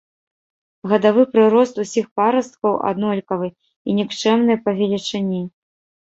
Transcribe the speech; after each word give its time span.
Гадавы 0.91 1.23
прырост 1.33 1.75
ўсіх 1.83 2.07
парасткаў 2.19 2.73
аднолькавы 2.91 3.47
і 3.91 3.95
нікчэмны 3.99 4.55
па 4.63 4.71
велічыні. 4.79 5.43